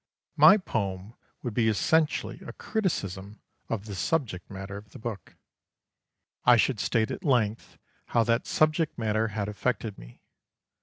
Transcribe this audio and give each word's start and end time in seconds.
My 0.35 0.57
poem 0.57 1.13
would 1.43 1.53
be 1.53 1.67
essentially 1.67 2.39
a 2.43 2.53
criticism 2.53 3.39
of 3.69 3.85
the 3.85 3.93
subject 3.93 4.49
matter 4.49 4.75
of 4.75 4.93
the 4.93 4.97
book. 4.97 5.35
I 6.43 6.57
should 6.57 6.79
state 6.79 7.11
at 7.11 7.23
length 7.23 7.77
how 8.05 8.23
that 8.23 8.47
subject 8.47 8.97
matter 8.97 9.27
had 9.27 9.47
affected 9.47 9.99
me. 9.99 10.23